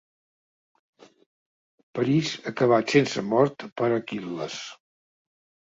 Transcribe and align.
Paris 1.99 2.33
acabat 2.53 2.97
sent 2.97 3.13
mort 3.35 3.67
per 3.83 3.91
Aquil·les. 4.01 4.61